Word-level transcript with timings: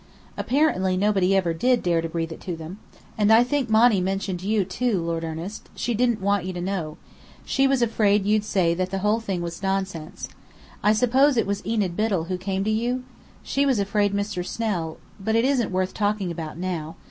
Apparently 0.35 0.97
nobody 0.97 1.35
ever 1.35 1.53
did 1.53 1.83
dare 1.83 2.01
to 2.01 2.09
breathe 2.09 2.31
it 2.31 2.41
to 2.41 2.55
them. 2.55 2.79
And 3.19 3.31
I 3.31 3.43
think 3.43 3.69
Monny 3.69 4.01
mentioned 4.01 4.41
you, 4.41 4.65
too, 4.65 4.99
Lord 4.99 5.23
Ernest. 5.23 5.69
She 5.75 5.93
didn't 5.93 6.19
want 6.21 6.43
you 6.43 6.53
to 6.53 6.59
know. 6.59 6.97
She 7.45 7.67
was 7.67 7.83
afraid 7.83 8.25
you'd 8.25 8.43
say 8.43 8.73
that 8.73 8.89
the 8.89 8.97
whole 9.05 9.19
thing 9.19 9.43
was 9.43 9.61
nonsense. 9.61 10.27
I 10.81 10.91
suppose 10.93 11.37
it 11.37 11.45
was 11.45 11.63
Enid 11.67 11.95
Biddell 11.95 12.23
who 12.29 12.39
came 12.39 12.63
to 12.63 12.71
you? 12.71 13.03
She 13.43 13.63
was 13.63 13.77
afraid 13.77 14.11
Mr. 14.11 14.43
Snell 14.43 14.97
but 15.19 15.35
it 15.35 15.45
isn't 15.45 15.69
worth 15.69 15.93
talking 15.93 16.31
about, 16.31 16.57
now. 16.57 16.95